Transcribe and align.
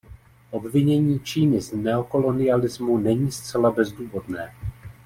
Obvinění 0.51 1.19
Číny 1.19 1.61
z 1.61 1.71
neokolonialismu 1.73 2.97
není 2.97 3.31
zcela 3.31 3.71
bezdůvodné. 3.71 4.53